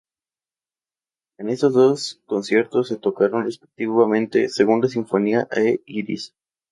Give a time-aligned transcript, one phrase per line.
[1.37, 6.33] En estos dos conciertos se tocaron, respectivamente, "Segunda Sinfonía" e "Iris".